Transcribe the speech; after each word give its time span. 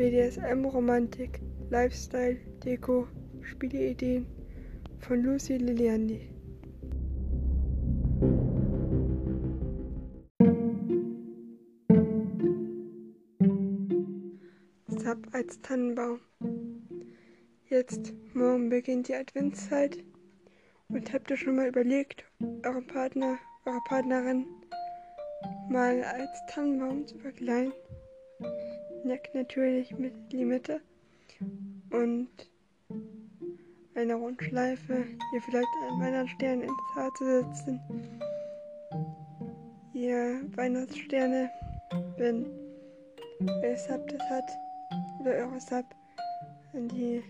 BDSM, 0.00 0.64
Romantik, 0.64 1.42
Lifestyle, 1.68 2.38
Deko, 2.64 3.06
Spieleideen 3.42 4.24
von 5.00 5.22
Lucy 5.22 5.58
Liliandi. 5.58 6.22
Sub 14.88 15.18
als 15.32 15.60
Tannenbaum. 15.60 16.20
Jetzt, 17.68 18.14
morgen 18.32 18.70
beginnt 18.70 19.08
die 19.08 19.14
Adventszeit 19.16 20.02
und 20.88 21.12
habt 21.12 21.30
ihr 21.30 21.36
schon 21.36 21.56
mal 21.56 21.68
überlegt, 21.68 22.24
euren 22.64 22.86
Partner, 22.86 23.38
eure 23.66 23.82
Partnerin 23.86 24.46
mal 25.68 26.02
als 26.02 26.40
Tannenbaum 26.48 27.06
zu 27.06 27.18
verkleiden? 27.18 27.74
Neck 29.04 29.30
natürlich 29.34 29.96
mit 29.96 30.14
Limette 30.32 30.80
und 31.90 32.28
einer 33.94 34.14
Rundschleife, 34.14 35.04
ihr 35.34 35.42
vielleicht 35.42 35.68
einen 35.88 36.00
Weihnachtsstern 36.00 36.62
ins 36.62 36.94
Haar 36.94 37.12
zu 37.14 37.24
setzen. 37.24 37.80
Ihr 39.94 40.42
Weihnachtssterne, 40.56 41.50
wenn 42.16 42.46
ihr 43.62 43.76
Sub 43.76 44.06
das 44.08 44.30
hat, 44.30 44.50
oder 45.20 45.32
eure 45.32 45.60
Sub 45.60 45.84
an 46.72 46.88
die 46.88 47.22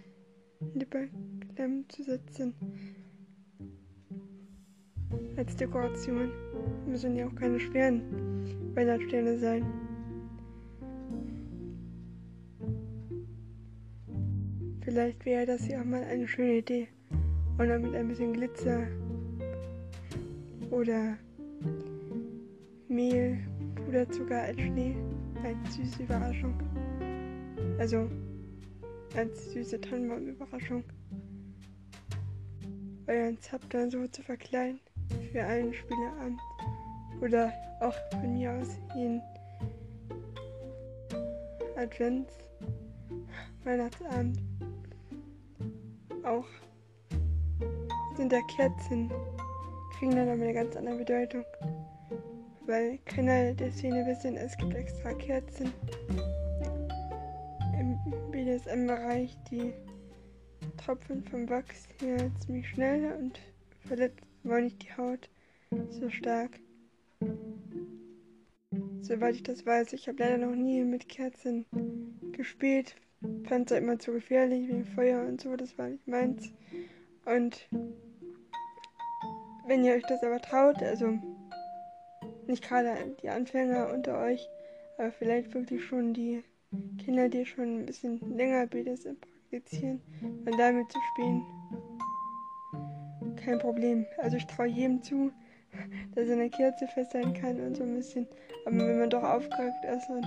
Lippe 0.74 1.08
klemmen 1.54 1.88
zu 1.88 2.02
setzen. 2.02 2.54
Als 5.36 5.56
Dekoration 5.56 6.30
müssen 6.86 7.16
ja 7.16 7.26
auch 7.26 7.34
keine 7.34 7.58
schweren 7.58 8.74
Weihnachtssterne 8.74 9.38
sein. 9.38 9.89
Vielleicht 14.82 15.24
wäre 15.26 15.46
das 15.46 15.68
ja 15.68 15.80
auch 15.80 15.84
mal 15.84 16.02
eine 16.04 16.26
schöne 16.26 16.58
Idee. 16.58 16.88
Und 17.58 17.68
dann 17.68 17.82
mit 17.82 17.94
ein 17.94 18.08
bisschen 18.08 18.32
Glitzer 18.32 18.86
oder 20.70 21.16
Mehl, 22.88 23.38
Puderzucker 23.74 24.42
als 24.42 24.60
Schnee. 24.60 24.96
Eine 25.42 25.70
süße 25.70 26.02
Überraschung. 26.02 26.54
Also 27.78 28.10
als 29.14 29.52
süße 29.52 29.80
Tannenbaum-Überraschung. 29.80 30.84
Euren 33.06 33.38
Zap 33.40 33.68
dann 33.70 33.90
so 33.90 34.06
zu 34.06 34.22
verkleiden 34.22 34.80
für 35.32 35.42
einen 35.42 35.74
Spieleabend. 35.74 36.40
Oder 37.20 37.52
auch 37.80 37.94
von 38.12 38.32
mir 38.32 38.52
aus 38.52 38.78
jeden 38.94 39.20
Advents, 41.76 42.32
Weihnachtsabend 43.64 44.38
auch 46.24 46.46
sind 48.16 48.32
da 48.32 48.40
Kerzen, 48.42 49.10
kriegen 49.98 50.14
dann 50.14 50.28
nochmal 50.28 50.48
eine 50.48 50.54
ganz 50.54 50.76
andere 50.76 50.96
Bedeutung. 50.96 51.44
Weil 52.66 52.98
keiner 53.06 53.54
der 53.54 53.72
Szene 53.72 54.06
wissen, 54.06 54.36
es 54.36 54.56
gibt 54.56 54.74
extra 54.74 55.12
Kerzen 55.14 55.72
im 57.78 57.98
BDSM-Bereich, 58.30 59.36
die 59.50 59.72
tropfen 60.76 61.24
vom 61.24 61.48
Wachs 61.48 61.88
hier 61.98 62.30
ziemlich 62.44 62.68
schnell 62.68 63.12
und 63.18 63.40
verletzen 63.86 64.26
wollen 64.44 64.64
nicht 64.64 64.82
die 64.82 64.96
Haut 64.96 65.28
so 65.88 66.10
stark. 66.10 66.60
Soweit 69.00 69.34
ich 69.34 69.42
das 69.42 69.66
weiß, 69.66 69.92
ich 69.92 70.08
habe 70.08 70.18
leider 70.18 70.38
noch 70.38 70.54
nie 70.54 70.82
mit 70.84 71.08
Kerzen 71.08 71.66
gespielt, 72.32 72.94
fand 73.46 73.70
es 73.70 73.78
immer 73.78 73.98
zu 73.98 74.12
gefährlich 74.12 74.68
wegen 74.68 74.84
Feuer 74.84 75.26
und 75.26 75.40
so, 75.40 75.56
das 75.56 75.76
war 75.78 75.88
nicht 75.88 76.06
meins. 76.06 76.52
Und 77.24 77.68
wenn 79.66 79.84
ihr 79.84 79.94
euch 79.94 80.04
das 80.06 80.22
aber 80.22 80.40
traut, 80.40 80.82
also 80.82 81.18
nicht 82.46 82.64
gerade 82.64 82.94
die 83.22 83.28
Anfänger 83.28 83.92
unter 83.92 84.18
euch, 84.18 84.48
aber 84.98 85.12
vielleicht 85.12 85.54
wirklich 85.54 85.84
schon 85.84 86.12
die 86.12 86.42
Kinder, 86.98 87.28
die 87.28 87.44
schon 87.44 87.80
ein 87.80 87.86
bisschen 87.86 88.20
länger 88.36 88.66
BDSM 88.66 89.16
praktizieren, 89.20 90.00
und 90.22 90.58
damit 90.58 90.90
zu 90.90 90.98
spielen, 91.12 91.42
kein 93.36 93.58
Problem. 93.58 94.06
Also 94.18 94.36
ich 94.36 94.46
traue 94.46 94.66
jedem 94.66 95.02
zu, 95.02 95.32
dass 96.14 96.28
er 96.28 96.34
eine 96.34 96.50
Kerze 96.50 96.86
festhalten 96.88 97.34
kann 97.34 97.60
und 97.60 97.76
so 97.76 97.82
ein 97.82 97.94
bisschen. 97.94 98.26
Aber 98.66 98.78
wenn 98.78 98.98
man 98.98 99.10
doch 99.10 99.22
aufgeregt 99.22 99.84
ist 99.84 100.08
und 100.10 100.26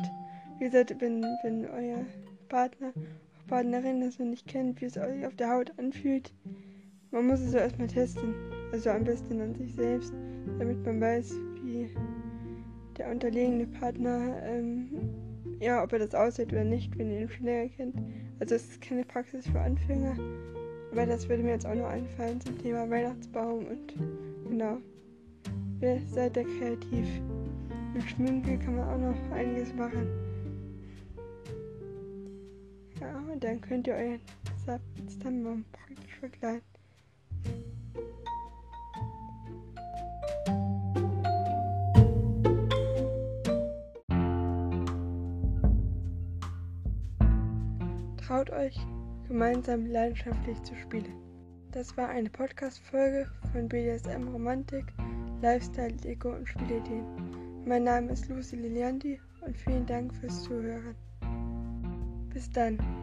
wie 0.60 0.66
gesagt, 0.66 0.96
wenn, 1.00 1.24
wenn 1.44 1.70
euer 1.70 2.06
Partner, 2.54 2.94
Partnerin 3.48 4.02
das 4.02 4.20
noch 4.20 4.28
nicht 4.28 4.46
kennt, 4.48 4.80
wie 4.80 4.86
es 4.86 4.96
euch 4.96 5.26
auf 5.26 5.36
der 5.36 5.50
Haut 5.50 5.74
anfühlt. 5.80 6.32
Man 7.10 7.26
muss 7.26 7.40
es 7.40 7.54
so 7.54 7.58
erstmal 7.58 7.88
testen. 7.88 8.36
Also 8.72 8.92
am 8.92 9.04
besten 9.04 9.42
an 9.42 9.56
sich 9.56 9.74
selbst, 9.74 10.14
damit 10.60 10.86
man 10.86 11.02
weiß, 11.02 11.34
wie 11.64 11.90
der 12.96 13.10
unterlegene 13.10 13.66
Partner, 13.66 14.40
ähm, 14.44 14.88
ja, 15.62 15.84
ob 15.84 15.94
er 15.94 16.00
das 16.00 16.14
aussieht 16.14 16.54
oder 16.54 16.64
nicht, 16.64 16.96
wenn 16.96 17.10
ihr 17.10 17.22
ihn 17.22 17.30
schon 17.30 17.48
länger 17.48 17.70
kennt. 17.70 17.96
Also 18.40 18.54
es 18.54 18.70
ist 18.70 18.82
keine 18.82 19.04
Praxis 19.04 19.48
für 19.48 19.60
Anfänger, 19.60 20.16
aber 20.92 21.08
das 21.08 21.28
würde 21.28 21.42
mir 21.42 21.54
jetzt 21.54 21.66
auch 21.66 21.74
noch 21.74 21.90
einfallen 21.90 22.40
zum 22.40 22.60
Thema 22.60 22.88
Weihnachtsbaum 22.88 23.66
und 23.66 23.96
genau. 24.48 24.78
Wer 25.80 26.00
seid 26.02 26.38
ihr 26.38 26.44
kreativ? 26.44 27.08
Mit 27.96 28.04
Schminke 28.04 28.60
kann 28.60 28.76
man 28.76 28.88
auch 28.90 29.00
noch 29.00 29.36
einiges 29.36 29.74
machen. 29.74 30.33
Und 33.32 33.44
dann 33.44 33.62
könnt 33.62 33.88
ihr 33.88 33.96
euren 33.96 34.22
Stammbaum 35.10 35.66
praktisch 35.72 36.16
verkleiden. 36.20 36.62
Traut 48.26 48.50
euch, 48.52 48.78
gemeinsam 49.28 49.86
leidenschaftlich 49.86 50.62
zu 50.64 50.76
spielen. 50.76 51.14
Das 51.72 51.98
war 51.98 52.10
eine 52.10 52.30
Podcast-Folge 52.30 53.28
von 53.52 53.68
BDSM 53.68 54.28
Romantik, 54.28 54.86
Lifestyle, 55.42 55.94
Deko 55.94 56.30
und 56.36 56.48
Spielideen. 56.48 57.04
Mein 57.66 57.84
Name 57.84 58.12
ist 58.12 58.30
Lucy 58.30 58.56
Liliandi 58.56 59.20
und 59.42 59.58
vielen 59.58 59.86
Dank 59.86 60.14
fürs 60.16 60.44
Zuhören. 60.44 60.96
Bis 62.34 62.52
dann. 62.52 63.03